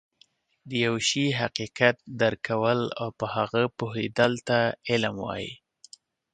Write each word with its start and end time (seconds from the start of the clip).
د 0.69 0.71
يوه 0.83 0.99
شي 1.09 1.25
حقيقت 1.39 1.95
درک 2.19 2.39
کول 2.49 2.79
او 3.01 3.07
په 3.19 3.25
هغه 3.35 3.61
پوهيدلو 3.77 4.39
ته 4.47 4.59
علم 4.89 5.15
وایي 5.25 5.53